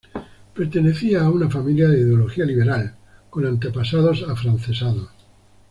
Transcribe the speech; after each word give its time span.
Pertenecía 0.55 1.21
a 1.21 1.29
una 1.29 1.47
familia 1.47 1.87
de 1.87 1.99
ideología 1.99 2.43
liberal, 2.43 2.95
con 3.29 3.45
antepasados 3.45 4.23
afrancesados. 4.27 5.09